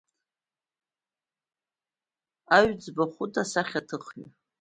[2.57, 4.25] Аҩӡба Хәыта асахьаҭыхҩы.